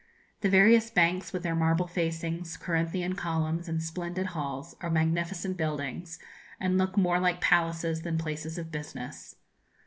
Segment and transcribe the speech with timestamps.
[0.39, 6.17] The various banks, with their marble facings, Corinthian columns, and splendid halls, are magnificent buildings,
[6.59, 9.35] and look more like palaces than places of business.